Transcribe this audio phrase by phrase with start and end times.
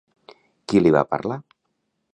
[0.71, 1.39] Qui li va parlar?